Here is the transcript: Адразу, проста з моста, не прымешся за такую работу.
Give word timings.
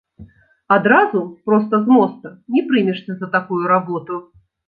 Адразу, 0.75 1.19
проста 1.49 1.81
з 1.83 1.97
моста, 1.97 2.27
не 2.57 2.61
прымешся 2.71 3.11
за 3.19 3.27
такую 3.39 3.59
работу. 3.75 4.13